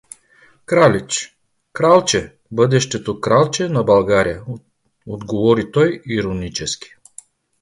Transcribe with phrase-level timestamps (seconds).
[0.69, 1.35] —Кралич?—
[1.75, 4.43] Кралче, бъдещето кралче на България—
[5.07, 6.95] отговори той иронически.